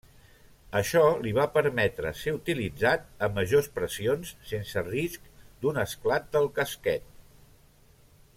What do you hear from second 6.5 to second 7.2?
casquet.